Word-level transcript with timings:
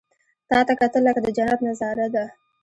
•تا 0.49 0.59
ته 0.67 0.73
کتل، 0.81 1.01
لکه 1.07 1.19
د 1.23 1.27
جنت 1.37 1.59
نظاره 1.67 2.07
ده. 2.15 2.25